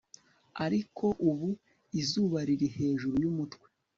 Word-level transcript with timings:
ariko 0.65 1.05
ubu 1.29 1.49
izuba 2.01 2.37
riri 2.47 2.67
hejuru 2.77 3.15
yumutwe 3.23 3.67